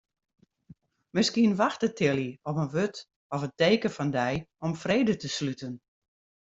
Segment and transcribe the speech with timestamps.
[1.11, 2.97] Miskien wachtet Tilly op in wurd
[3.35, 4.33] of teken fan dy
[4.65, 5.73] om frede te sluten.